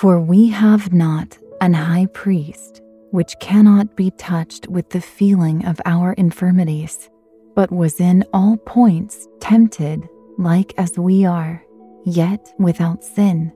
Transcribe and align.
For 0.00 0.18
we 0.18 0.48
have 0.48 0.94
not 0.94 1.36
an 1.60 1.74
high 1.74 2.06
priest 2.06 2.80
which 3.10 3.38
cannot 3.38 3.96
be 3.96 4.10
touched 4.12 4.66
with 4.66 4.88
the 4.88 5.00
feeling 5.02 5.66
of 5.66 5.78
our 5.84 6.14
infirmities, 6.14 7.10
but 7.54 7.70
was 7.70 8.00
in 8.00 8.24
all 8.32 8.56
points 8.56 9.28
tempted 9.40 10.08
like 10.38 10.72
as 10.78 10.98
we 10.98 11.26
are, 11.26 11.62
yet 12.06 12.50
without 12.58 13.04
sin. 13.04 13.52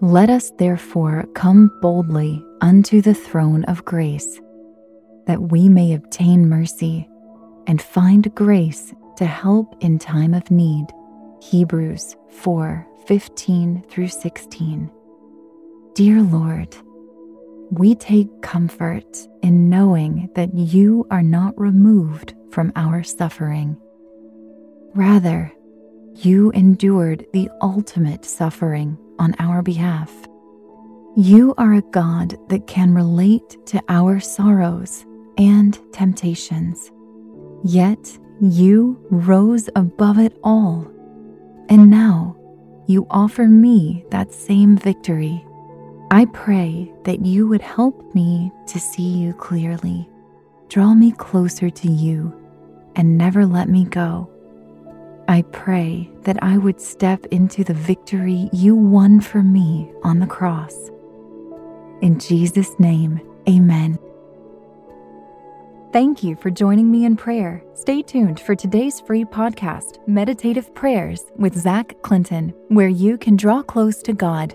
Let 0.00 0.30
us 0.30 0.52
therefore 0.52 1.26
come 1.34 1.70
boldly 1.82 2.42
unto 2.62 3.02
the 3.02 3.12
throne 3.12 3.64
of 3.64 3.84
grace, 3.84 4.40
that 5.26 5.50
we 5.52 5.68
may 5.68 5.92
obtain 5.92 6.48
mercy 6.48 7.06
and 7.66 7.82
find 7.82 8.34
grace 8.34 8.94
to 9.18 9.26
help 9.26 9.76
in 9.84 9.98
time 9.98 10.32
of 10.32 10.50
need. 10.50 10.86
Hebrews 11.42 12.16
4 12.30 12.86
15 13.06 13.84
through 13.90 14.08
16. 14.08 14.90
Dear 15.94 16.22
Lord, 16.22 16.76
we 17.70 17.94
take 17.94 18.42
comfort 18.42 19.28
in 19.42 19.70
knowing 19.70 20.28
that 20.34 20.52
you 20.52 21.06
are 21.12 21.22
not 21.22 21.56
removed 21.56 22.34
from 22.50 22.72
our 22.74 23.04
suffering. 23.04 23.76
Rather, 24.96 25.52
you 26.16 26.50
endured 26.50 27.24
the 27.32 27.48
ultimate 27.62 28.24
suffering 28.24 28.98
on 29.20 29.36
our 29.38 29.62
behalf. 29.62 30.12
You 31.16 31.54
are 31.58 31.74
a 31.74 31.82
God 31.92 32.34
that 32.48 32.66
can 32.66 32.92
relate 32.92 33.56
to 33.66 33.80
our 33.88 34.18
sorrows 34.18 35.06
and 35.38 35.78
temptations. 35.92 36.90
Yet 37.62 38.18
you 38.40 38.98
rose 39.10 39.70
above 39.76 40.18
it 40.18 40.36
all. 40.42 40.90
And 41.68 41.88
now 41.88 42.36
you 42.88 43.06
offer 43.10 43.46
me 43.46 44.04
that 44.10 44.32
same 44.32 44.76
victory. 44.76 45.44
I 46.10 46.26
pray 46.26 46.92
that 47.04 47.24
you 47.24 47.48
would 47.48 47.62
help 47.62 48.14
me 48.14 48.52
to 48.68 48.78
see 48.78 49.08
you 49.08 49.32
clearly. 49.34 50.08
Draw 50.68 50.94
me 50.94 51.12
closer 51.12 51.70
to 51.70 51.90
you 51.90 52.32
and 52.94 53.18
never 53.18 53.46
let 53.46 53.68
me 53.68 53.84
go. 53.84 54.30
I 55.26 55.42
pray 55.52 56.10
that 56.22 56.42
I 56.42 56.58
would 56.58 56.80
step 56.80 57.24
into 57.26 57.64
the 57.64 57.74
victory 57.74 58.48
you 58.52 58.76
won 58.76 59.20
for 59.20 59.42
me 59.42 59.90
on 60.02 60.20
the 60.20 60.26
cross. 60.26 60.90
In 62.02 62.18
Jesus' 62.18 62.78
name, 62.78 63.20
amen. 63.48 63.98
Thank 65.92 66.22
you 66.22 66.36
for 66.36 66.50
joining 66.50 66.90
me 66.90 67.04
in 67.04 67.16
prayer. 67.16 67.62
Stay 67.74 68.02
tuned 68.02 68.40
for 68.40 68.54
today's 68.54 69.00
free 69.00 69.24
podcast, 69.24 70.06
Meditative 70.06 70.74
Prayers 70.74 71.24
with 71.36 71.56
Zach 71.56 71.94
Clinton, 72.02 72.52
where 72.68 72.88
you 72.88 73.16
can 73.16 73.36
draw 73.36 73.62
close 73.62 74.02
to 74.02 74.12
God 74.12 74.54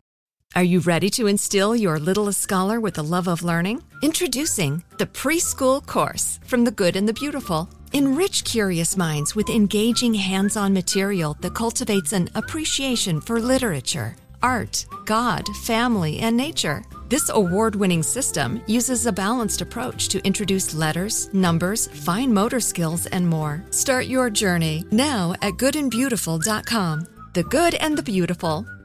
Are 0.53 0.63
you 0.65 0.81
ready 0.81 1.09
to 1.11 1.27
instill 1.27 1.77
your 1.77 1.97
littlest 1.97 2.41
scholar 2.41 2.81
with 2.81 2.95
the 2.95 3.03
love 3.03 3.29
of 3.29 3.41
learning? 3.41 3.83
Introducing 4.03 4.83
the 4.97 5.05
Preschool 5.05 5.85
Course 5.85 6.41
from 6.45 6.65
the 6.65 6.71
Good 6.71 6.97
and 6.97 7.07
the 7.07 7.13
Beautiful. 7.13 7.69
Enrich 7.93 8.43
curious 8.43 8.97
minds 8.97 9.33
with 9.33 9.49
engaging 9.49 10.13
hands 10.13 10.57
on 10.57 10.73
material 10.73 11.37
that 11.39 11.55
cultivates 11.55 12.11
an 12.11 12.29
appreciation 12.35 13.21
for 13.21 13.39
literature, 13.39 14.17
art, 14.43 14.85
God, 15.05 15.47
family, 15.63 16.19
and 16.19 16.35
nature. 16.35 16.83
This 17.07 17.29
award 17.29 17.75
winning 17.75 18.03
system 18.03 18.61
uses 18.67 19.05
a 19.05 19.11
balanced 19.13 19.61
approach 19.61 20.09
to 20.09 20.25
introduce 20.25 20.73
letters, 20.73 21.33
numbers, 21.33 21.87
fine 21.87 22.33
motor 22.33 22.59
skills, 22.59 23.05
and 23.05 23.25
more. 23.25 23.63
Start 23.69 24.07
your 24.07 24.29
journey 24.29 24.83
now 24.91 25.33
at 25.41 25.53
goodandbeautiful.com. 25.53 27.07
The 27.33 27.43
Good 27.43 27.75
and 27.75 27.97
the 27.97 28.03
Beautiful, 28.03 28.65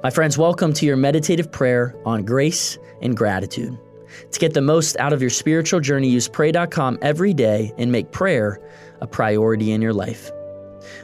My 0.00 0.10
friends, 0.10 0.38
welcome 0.38 0.72
to 0.74 0.86
your 0.86 0.96
meditative 0.96 1.50
prayer 1.50 1.92
on 2.04 2.24
grace 2.24 2.78
and 3.02 3.16
gratitude. 3.16 3.76
To 4.30 4.38
get 4.38 4.54
the 4.54 4.60
most 4.60 4.96
out 4.98 5.12
of 5.12 5.20
your 5.20 5.28
spiritual 5.28 5.80
journey, 5.80 6.08
use 6.08 6.28
pray.com 6.28 7.00
every 7.02 7.34
day 7.34 7.72
and 7.78 7.90
make 7.90 8.12
prayer 8.12 8.60
a 9.00 9.08
priority 9.08 9.72
in 9.72 9.82
your 9.82 9.92
life. 9.92 10.30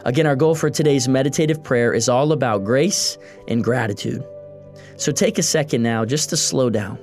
Again, 0.05 0.27
our 0.27 0.37
goal 0.37 0.55
for 0.55 0.71
today's 0.71 1.09
meditative 1.09 1.61
prayer 1.65 1.93
is 1.93 2.09
all 2.09 2.31
about 2.31 2.63
grace 2.63 3.19
and 3.49 3.65
gratitude. 3.65 4.25
So 4.97 5.11
take 5.11 5.39
a 5.39 5.43
second 5.43 5.83
now 5.83 6.05
just 6.05 6.31
to 6.31 6.37
slow 6.37 6.71
down. 6.71 6.97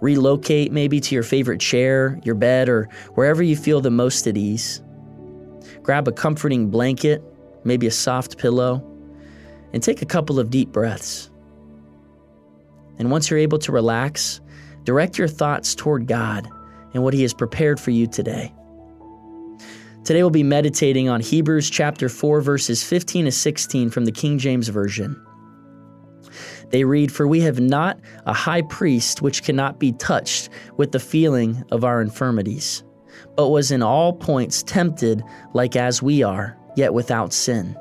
Relocate 0.00 0.72
maybe 0.72 0.98
to 0.98 1.14
your 1.14 1.22
favorite 1.22 1.60
chair, 1.60 2.18
your 2.24 2.34
bed, 2.34 2.68
or 2.68 2.88
wherever 3.14 3.44
you 3.44 3.54
feel 3.54 3.80
the 3.80 3.92
most 3.92 4.26
at 4.26 4.36
ease. 4.36 4.82
Grab 5.84 6.08
a 6.08 6.12
comforting 6.12 6.70
blanket, 6.70 7.22
maybe 7.62 7.86
a 7.86 7.92
soft 7.92 8.36
pillow 8.36 8.88
and 9.72 9.82
take 9.82 10.02
a 10.02 10.06
couple 10.06 10.38
of 10.38 10.50
deep 10.50 10.70
breaths. 10.70 11.30
And 12.98 13.10
once 13.10 13.30
you're 13.30 13.38
able 13.38 13.58
to 13.60 13.72
relax, 13.72 14.40
direct 14.84 15.18
your 15.18 15.28
thoughts 15.28 15.74
toward 15.74 16.06
God 16.06 16.48
and 16.94 17.02
what 17.02 17.14
He 17.14 17.22
has 17.22 17.34
prepared 17.34 17.80
for 17.80 17.90
you 17.90 18.06
today. 18.06 18.52
Today 20.04 20.22
we'll 20.22 20.30
be 20.30 20.42
meditating 20.42 21.08
on 21.08 21.20
Hebrews 21.20 21.70
chapter 21.70 22.08
4, 22.08 22.40
verses 22.40 22.82
15 22.82 23.26
to 23.26 23.32
16 23.32 23.90
from 23.90 24.04
the 24.04 24.12
King 24.12 24.36
James 24.36 24.68
Version. 24.68 25.20
They 26.70 26.84
read, 26.84 27.12
For 27.12 27.28
we 27.28 27.40
have 27.42 27.60
not 27.60 28.00
a 28.26 28.32
high 28.32 28.62
priest 28.62 29.22
which 29.22 29.44
cannot 29.44 29.78
be 29.78 29.92
touched 29.92 30.48
with 30.76 30.90
the 30.90 30.98
feeling 30.98 31.62
of 31.70 31.84
our 31.84 32.00
infirmities, 32.00 32.82
but 33.36 33.50
was 33.50 33.70
in 33.70 33.82
all 33.82 34.12
points 34.12 34.62
tempted 34.62 35.22
like 35.54 35.76
as 35.76 36.02
we 36.02 36.22
are, 36.22 36.58
yet 36.76 36.94
without 36.94 37.32
sin. 37.32 37.76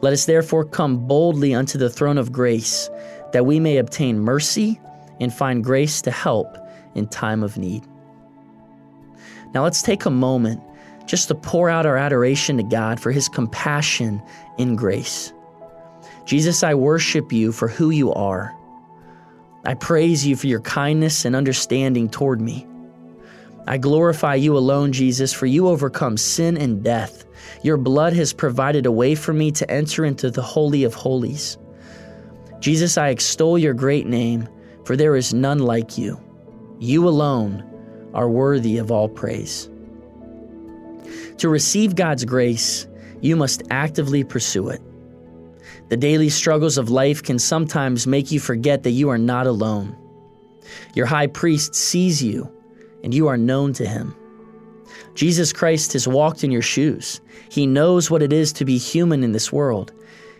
Let 0.00 0.12
us 0.12 0.26
therefore 0.26 0.64
come 0.64 1.06
boldly 1.06 1.54
unto 1.54 1.78
the 1.78 1.90
throne 1.90 2.18
of 2.18 2.32
grace, 2.32 2.90
that 3.32 3.46
we 3.46 3.60
may 3.60 3.76
obtain 3.76 4.18
mercy 4.18 4.80
and 5.20 5.32
find 5.32 5.64
grace 5.64 6.02
to 6.02 6.10
help 6.10 6.56
in 6.94 7.06
time 7.08 7.42
of 7.42 7.56
need. 7.56 7.84
Now 9.54 9.62
let's 9.62 9.82
take 9.82 10.04
a 10.04 10.10
moment 10.10 10.60
just 11.06 11.28
to 11.28 11.34
pour 11.34 11.70
out 11.70 11.86
our 11.86 11.96
adoration 11.96 12.56
to 12.56 12.62
God 12.62 13.00
for 13.00 13.12
his 13.12 13.28
compassion 13.28 14.22
and 14.58 14.76
grace. 14.76 15.32
Jesus, 16.24 16.62
I 16.62 16.74
worship 16.74 17.32
you 17.32 17.52
for 17.52 17.68
who 17.68 17.90
you 17.90 18.12
are. 18.12 18.52
I 19.64 19.74
praise 19.74 20.26
you 20.26 20.36
for 20.36 20.46
your 20.46 20.60
kindness 20.60 21.24
and 21.24 21.36
understanding 21.36 22.08
toward 22.08 22.40
me. 22.40 22.66
I 23.66 23.78
glorify 23.78 24.36
you 24.36 24.56
alone, 24.56 24.92
Jesus, 24.92 25.32
for 25.32 25.46
you 25.46 25.68
overcome 25.68 26.16
sin 26.16 26.56
and 26.56 26.84
death. 26.84 27.25
Your 27.62 27.76
blood 27.76 28.12
has 28.14 28.32
provided 28.32 28.86
a 28.86 28.92
way 28.92 29.14
for 29.14 29.32
me 29.32 29.50
to 29.52 29.70
enter 29.70 30.04
into 30.04 30.30
the 30.30 30.42
Holy 30.42 30.84
of 30.84 30.94
Holies. 30.94 31.58
Jesus, 32.60 32.96
I 32.96 33.08
extol 33.08 33.58
your 33.58 33.74
great 33.74 34.06
name, 34.06 34.48
for 34.84 34.96
there 34.96 35.16
is 35.16 35.34
none 35.34 35.58
like 35.58 35.98
you. 35.98 36.20
You 36.78 37.08
alone 37.08 37.64
are 38.14 38.28
worthy 38.28 38.78
of 38.78 38.90
all 38.90 39.08
praise. 39.08 39.68
To 41.38 41.48
receive 41.48 41.94
God's 41.94 42.24
grace, 42.24 42.86
you 43.20 43.36
must 43.36 43.62
actively 43.70 44.24
pursue 44.24 44.68
it. 44.68 44.80
The 45.88 45.96
daily 45.96 46.28
struggles 46.28 46.78
of 46.78 46.90
life 46.90 47.22
can 47.22 47.38
sometimes 47.38 48.06
make 48.06 48.32
you 48.32 48.40
forget 48.40 48.82
that 48.82 48.90
you 48.90 49.08
are 49.08 49.18
not 49.18 49.46
alone. 49.46 49.96
Your 50.94 51.06
high 51.06 51.28
priest 51.28 51.74
sees 51.74 52.22
you 52.22 52.50
and 53.04 53.14
you 53.14 53.28
are 53.28 53.36
known 53.36 53.72
to 53.74 53.86
him. 53.86 54.16
Jesus 55.16 55.50
Christ 55.52 55.94
has 55.94 56.06
walked 56.06 56.44
in 56.44 56.50
your 56.50 56.62
shoes. 56.62 57.20
He 57.50 57.66
knows 57.66 58.10
what 58.10 58.22
it 58.22 58.32
is 58.32 58.52
to 58.52 58.64
be 58.66 58.76
human 58.76 59.24
in 59.24 59.32
this 59.32 59.50
world. 59.50 59.92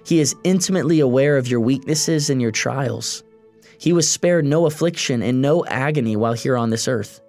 He 0.05 0.21
is 0.21 0.37
intimately 0.45 1.01
aware 1.01 1.39
of 1.39 1.49
your 1.49 1.61
weaknesses 1.61 2.29
and 2.29 2.41
your 2.41 2.53
trials. 2.53 3.25
He 3.79 3.93
was 3.93 4.09
spared 4.11 4.45
no 4.45 4.67
affliction 4.67 5.23
and 5.23 5.41
no 5.41 5.65
agony 5.67 6.15
while 6.15 6.35
here 6.35 6.57
on 6.57 6.71
this 6.71 6.87
earth. 6.89 7.21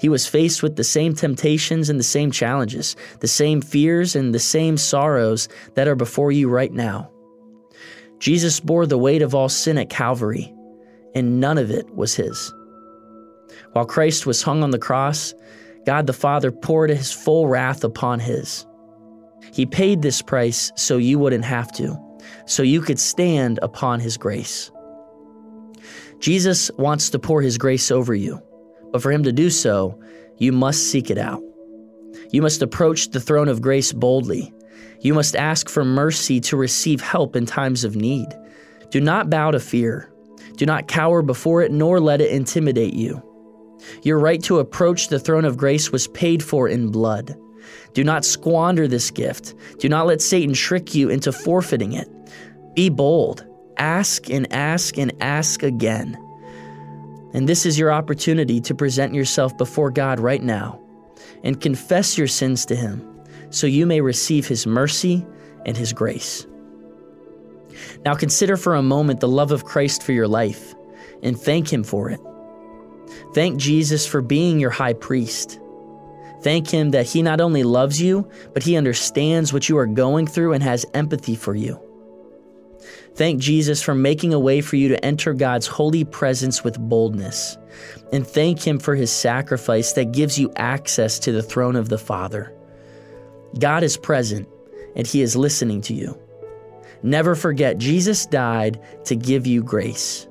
He 0.00 0.08
was 0.08 0.28
faced 0.28 0.62
with 0.62 0.76
the 0.76 0.84
same 0.84 1.14
temptations 1.14 1.90
and 1.90 1.98
the 1.98 2.04
same 2.04 2.30
challenges, 2.30 2.94
the 3.18 3.26
same 3.26 3.60
fears 3.60 4.14
and 4.14 4.32
the 4.32 4.38
same 4.38 4.76
sorrows 4.76 5.48
that 5.74 5.88
are 5.88 5.96
before 5.96 6.30
you 6.30 6.48
right 6.48 6.72
now. 6.72 7.10
Jesus 8.20 8.60
bore 8.60 8.86
the 8.86 8.98
weight 8.98 9.22
of 9.22 9.34
all 9.34 9.48
sin 9.48 9.78
at 9.78 9.90
Calvary, 9.90 10.54
and 11.14 11.40
none 11.40 11.58
of 11.58 11.72
it 11.72 11.92
was 11.96 12.14
his. 12.14 12.52
While 13.72 13.86
Christ 13.86 14.26
was 14.26 14.42
hung 14.42 14.62
on 14.62 14.70
the 14.70 14.78
cross, 14.78 15.34
God 15.88 16.06
the 16.06 16.12
Father 16.12 16.52
poured 16.52 16.90
his 16.90 17.12
full 17.12 17.46
wrath 17.46 17.82
upon 17.82 18.20
his. 18.20 18.66
He 19.54 19.64
paid 19.64 20.02
this 20.02 20.20
price 20.20 20.70
so 20.76 20.98
you 20.98 21.18
wouldn't 21.18 21.46
have 21.46 21.72
to, 21.76 21.98
so 22.44 22.62
you 22.62 22.82
could 22.82 22.98
stand 22.98 23.58
upon 23.62 23.98
his 23.98 24.18
grace. 24.18 24.70
Jesus 26.18 26.70
wants 26.76 27.08
to 27.08 27.18
pour 27.18 27.40
his 27.40 27.56
grace 27.56 27.90
over 27.90 28.14
you, 28.14 28.38
but 28.92 29.00
for 29.00 29.10
him 29.10 29.22
to 29.22 29.32
do 29.32 29.48
so, 29.48 29.98
you 30.36 30.52
must 30.52 30.90
seek 30.90 31.10
it 31.10 31.16
out. 31.16 31.42
You 32.32 32.42
must 32.42 32.60
approach 32.60 33.08
the 33.08 33.20
throne 33.20 33.48
of 33.48 33.62
grace 33.62 33.90
boldly. 33.90 34.52
You 35.00 35.14
must 35.14 35.36
ask 35.36 35.70
for 35.70 35.86
mercy 35.86 36.38
to 36.40 36.58
receive 36.58 37.00
help 37.00 37.34
in 37.34 37.46
times 37.46 37.82
of 37.82 37.96
need. 37.96 38.28
Do 38.90 39.00
not 39.00 39.30
bow 39.30 39.52
to 39.52 39.58
fear. 39.58 40.12
Do 40.58 40.66
not 40.66 40.86
cower 40.86 41.22
before 41.22 41.62
it, 41.62 41.72
nor 41.72 41.98
let 41.98 42.20
it 42.20 42.30
intimidate 42.30 42.92
you. 42.92 43.22
Your 44.02 44.18
right 44.18 44.42
to 44.44 44.58
approach 44.58 45.08
the 45.08 45.20
throne 45.20 45.44
of 45.44 45.56
grace 45.56 45.90
was 45.90 46.08
paid 46.08 46.42
for 46.42 46.68
in 46.68 46.90
blood. 46.90 47.36
Do 47.94 48.04
not 48.04 48.24
squander 48.24 48.86
this 48.86 49.10
gift. 49.10 49.54
Do 49.78 49.88
not 49.88 50.06
let 50.06 50.22
Satan 50.22 50.54
trick 50.54 50.94
you 50.94 51.08
into 51.08 51.32
forfeiting 51.32 51.92
it. 51.92 52.08
Be 52.74 52.88
bold. 52.88 53.44
Ask 53.76 54.30
and 54.30 54.52
ask 54.52 54.98
and 54.98 55.12
ask 55.20 55.62
again. 55.62 56.16
And 57.32 57.48
this 57.48 57.66
is 57.66 57.78
your 57.78 57.92
opportunity 57.92 58.60
to 58.62 58.74
present 58.74 59.14
yourself 59.14 59.56
before 59.58 59.90
God 59.90 60.18
right 60.20 60.42
now 60.42 60.80
and 61.44 61.60
confess 61.60 62.16
your 62.16 62.26
sins 62.26 62.64
to 62.66 62.76
Him 62.76 63.06
so 63.50 63.66
you 63.66 63.86
may 63.86 64.00
receive 64.00 64.46
His 64.46 64.66
mercy 64.66 65.26
and 65.66 65.76
His 65.76 65.92
grace. 65.92 66.46
Now 68.04 68.14
consider 68.14 68.56
for 68.56 68.74
a 68.74 68.82
moment 68.82 69.20
the 69.20 69.28
love 69.28 69.52
of 69.52 69.64
Christ 69.64 70.02
for 70.02 70.12
your 70.12 70.28
life 70.28 70.74
and 71.22 71.38
thank 71.38 71.72
Him 71.72 71.84
for 71.84 72.10
it. 72.10 72.20
Thank 73.34 73.58
Jesus 73.58 74.06
for 74.06 74.20
being 74.20 74.58
your 74.58 74.70
high 74.70 74.94
priest. 74.94 75.60
Thank 76.42 76.68
Him 76.68 76.90
that 76.92 77.06
He 77.06 77.22
not 77.22 77.40
only 77.40 77.62
loves 77.62 78.00
you, 78.00 78.28
but 78.54 78.62
He 78.62 78.76
understands 78.76 79.52
what 79.52 79.68
you 79.68 79.76
are 79.78 79.86
going 79.86 80.26
through 80.26 80.52
and 80.52 80.62
has 80.62 80.86
empathy 80.94 81.34
for 81.34 81.54
you. 81.54 81.80
Thank 83.14 83.40
Jesus 83.40 83.82
for 83.82 83.96
making 83.96 84.32
a 84.32 84.38
way 84.38 84.60
for 84.60 84.76
you 84.76 84.88
to 84.88 85.04
enter 85.04 85.34
God's 85.34 85.66
holy 85.66 86.04
presence 86.04 86.62
with 86.62 86.78
boldness. 86.78 87.58
And 88.12 88.24
thank 88.24 88.64
Him 88.64 88.78
for 88.78 88.94
His 88.94 89.10
sacrifice 89.10 89.92
that 89.94 90.12
gives 90.12 90.38
you 90.38 90.52
access 90.54 91.18
to 91.20 91.32
the 91.32 91.42
throne 91.42 91.74
of 91.74 91.88
the 91.88 91.98
Father. 91.98 92.54
God 93.58 93.82
is 93.82 93.96
present 93.96 94.48
and 94.94 95.06
He 95.06 95.20
is 95.20 95.34
listening 95.34 95.80
to 95.82 95.94
you. 95.94 96.16
Never 97.02 97.34
forget, 97.34 97.78
Jesus 97.78 98.26
died 98.26 98.80
to 99.06 99.16
give 99.16 99.46
you 99.46 99.64
grace. 99.64 100.27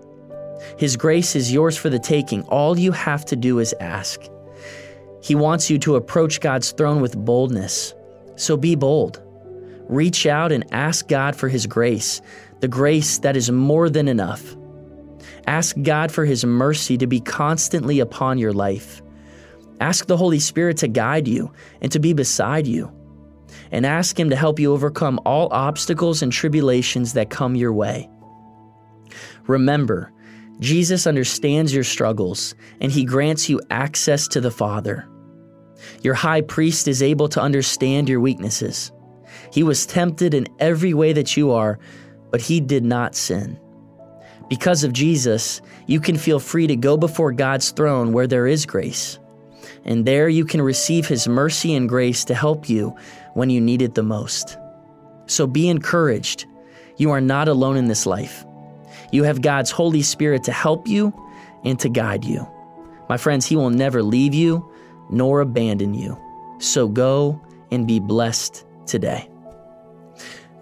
His 0.77 0.95
grace 0.95 1.36
is 1.36 1.51
yours 1.51 1.77
for 1.77 1.89
the 1.89 2.00
taking. 2.00 2.44
All 2.44 2.77
you 2.77 2.92
have 2.92 3.25
to 3.25 3.36
do 3.36 3.59
is 3.59 3.75
ask. 3.80 4.21
He 5.21 5.36
wants 5.36 5.69
you 5.69 5.77
to 5.80 5.95
approach 5.95 6.39
God's 6.39 6.71
throne 6.71 7.01
with 7.01 7.18
boldness. 7.18 7.94
So 8.36 8.56
be 8.56 8.75
bold. 8.75 9.21
Reach 9.89 10.25
out 10.25 10.51
and 10.51 10.65
ask 10.74 11.07
God 11.07 11.36
for 11.36 11.50
His 11.50 11.65
grace, 11.65 12.21
the 12.59 12.68
grace 12.68 13.19
that 13.19 13.38
is 13.38 13.50
more 13.50 13.89
than 13.89 14.07
enough. 14.07 14.56
Ask 15.48 15.75
God 15.81 16.12
for 16.12 16.25
His 16.25 16.45
mercy 16.45 16.98
to 16.98 17.07
be 17.07 17.21
constantly 17.21 18.00
upon 18.00 18.38
your 18.38 18.54
life. 18.54 19.01
Ask 19.80 20.07
the 20.07 20.18
Holy 20.18 20.39
Spirit 20.39 20.77
to 20.77 20.88
guide 20.88 21.27
you 21.27 21.51
and 21.81 21.92
to 21.92 22.00
be 22.00 22.13
beside 22.13 22.68
you. 22.68 22.92
And 23.71 23.86
ask 23.86 24.19
Him 24.19 24.30
to 24.30 24.36
help 24.36 24.59
you 24.59 24.74
overcome 24.74 25.19
all 25.25 25.48
obstacles 25.51 26.21
and 26.21 26.31
tribulations 26.31 27.13
that 27.13 27.30
come 27.30 27.56
your 27.56 27.74
way. 27.74 28.09
Remember, 29.48 30.12
Jesus 30.59 31.06
understands 31.06 31.74
your 31.74 31.83
struggles 31.83 32.56
and 32.81 32.92
he 32.92 33.06
grants 33.06 33.50
you 33.50 33.62
access 33.69 34.27
to 34.30 34.42
the 34.42 34.51
Father. 34.51 35.07
Your 36.01 36.15
high 36.15 36.42
priest 36.42 36.88
is 36.88 37.04
able 37.04 37.30
to 37.30 37.42
understand 37.42 38.09
your 38.09 38.19
weaknesses. 38.19 38.92
He 39.51 39.63
was 39.63 39.86
tempted 39.86 40.33
in 40.33 40.48
every 40.59 40.94
way 40.94 41.13
that 41.13 41.38
you 41.38 41.51
are, 41.51 41.80
but 42.31 42.42
he 42.42 42.59
did 42.59 42.83
not 42.83 43.15
sin. 43.15 43.59
Because 44.50 44.83
of 44.83 44.94
Jesus, 44.94 45.62
you 45.86 46.00
can 46.00 46.18
feel 46.18 46.39
free 46.39 46.68
to 46.68 46.75
go 46.75 46.98
before 46.98 47.31
God's 47.31 47.71
throne 47.71 48.13
where 48.13 48.27
there 48.27 48.48
is 48.48 48.65
grace. 48.65 49.19
And 49.86 50.06
there 50.06 50.30
you 50.30 50.45
can 50.45 50.62
receive 50.62 51.07
his 51.07 51.27
mercy 51.27 51.75
and 51.75 51.88
grace 51.88 52.25
to 52.25 52.36
help 52.36 52.69
you 52.69 52.95
when 53.33 53.50
you 53.50 53.62
need 53.62 53.81
it 53.81 53.95
the 53.95 54.04
most. 54.04 54.57
So 55.27 55.45
be 55.48 55.69
encouraged. 55.69 56.45
You 56.98 57.12
are 57.12 57.21
not 57.21 57.48
alone 57.48 57.77
in 57.77 57.88
this 57.88 58.06
life. 58.06 58.45
You 59.12 59.24
have 59.24 59.42
God's 59.42 59.71
Holy 59.71 60.01
Spirit 60.01 60.44
to 60.45 60.51
help 60.51 60.88
you 60.88 61.13
and 61.63 61.80
to 61.80 61.89
guide 61.89 62.25
you. 62.25 62.48
My 63.09 63.18
friends, 63.18 63.45
He 63.45 63.56
will 63.56 63.69
never 63.69 64.04
leave 64.04 64.33
you 64.33 64.69
nor 65.09 65.42
abandon 65.42 65.94
you. 65.94 66.18
So 66.59 66.88
go 66.88 67.42
and 67.71 67.88
be 67.88 67.99
blessed 67.99 68.66
today. 68.85 69.30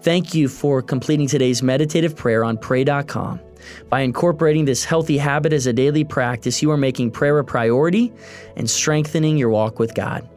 Thank 0.02 0.34
you 0.34 0.48
for 0.48 0.82
completing 0.82 1.26
today's 1.26 1.62
meditative 1.62 2.14
prayer 2.14 2.44
on 2.44 2.58
pray.com. 2.58 3.40
By 3.88 4.00
incorporating 4.00 4.64
this 4.64 4.84
healthy 4.84 5.18
habit 5.18 5.52
as 5.52 5.66
a 5.66 5.72
daily 5.72 6.04
practice, 6.04 6.62
you 6.62 6.70
are 6.70 6.76
making 6.76 7.10
prayer 7.10 7.38
a 7.38 7.44
priority 7.44 8.12
and 8.54 8.70
strengthening 8.70 9.36
your 9.36 9.50
walk 9.50 9.80
with 9.80 9.94
God. 9.94 10.28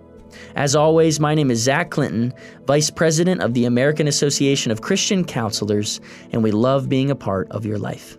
As 0.56 0.76
always, 0.76 1.20
my 1.20 1.34
name 1.34 1.50
is 1.50 1.60
Zach 1.60 1.90
Clinton, 1.90 2.34
Vice 2.68 2.92
President 2.92 3.42
of 3.42 3.56
the 3.56 3.66
American 3.66 4.08
Association 4.08 4.72
of 4.72 4.82
Christian 4.82 5.26
Counselors, 5.26 6.00
and 6.32 6.44
we 6.44 6.52
love 6.52 6.88
being 6.88 7.10
a 7.10 7.16
part 7.16 7.50
of 7.50 7.66
your 7.66 7.80
life. 7.80 8.19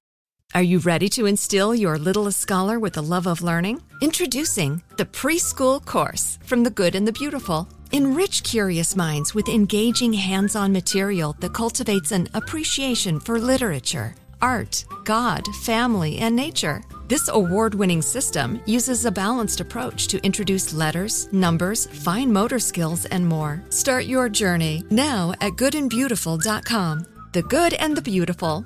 Are 0.53 0.61
you 0.61 0.79
ready 0.79 1.07
to 1.09 1.27
instill 1.27 1.73
your 1.73 1.97
littlest 1.97 2.41
scholar 2.41 2.77
with 2.77 2.93
the 2.93 3.01
love 3.01 3.25
of 3.25 3.41
learning? 3.41 3.81
Introducing 4.01 4.83
the 4.97 5.05
Preschool 5.05 5.83
Course 5.85 6.39
from 6.43 6.63
the 6.63 6.69
Good 6.69 6.93
and 6.93 7.07
the 7.07 7.13
Beautiful. 7.13 7.69
Enrich 7.93 8.43
curious 8.43 8.93
minds 8.93 9.33
with 9.33 9.47
engaging 9.47 10.11
hands 10.11 10.57
on 10.57 10.73
material 10.73 11.37
that 11.39 11.53
cultivates 11.53 12.11
an 12.11 12.27
appreciation 12.33 13.17
for 13.17 13.39
literature, 13.39 14.13
art, 14.41 14.83
God, 15.05 15.47
family, 15.63 16.17
and 16.17 16.35
nature. 16.35 16.83
This 17.07 17.29
award 17.29 17.73
winning 17.73 18.01
system 18.01 18.61
uses 18.65 19.05
a 19.05 19.11
balanced 19.11 19.61
approach 19.61 20.07
to 20.07 20.21
introduce 20.21 20.73
letters, 20.73 21.31
numbers, 21.31 21.85
fine 21.85 22.31
motor 22.31 22.59
skills, 22.59 23.05
and 23.05 23.25
more. 23.25 23.63
Start 23.69 24.03
your 24.03 24.27
journey 24.27 24.83
now 24.89 25.31
at 25.39 25.53
goodandbeautiful.com. 25.53 27.05
The 27.31 27.43
Good 27.43 27.73
and 27.75 27.95
the 27.95 28.01
Beautiful, 28.01 28.65